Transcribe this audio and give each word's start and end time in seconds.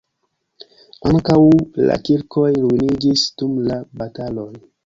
Ankaŭ 1.09 1.37
la 1.91 1.99
kirkoj 2.09 2.49
ruiniĝis 2.65 3.29
dum 3.43 3.55
la 3.71 3.81
bataloj. 4.03 4.53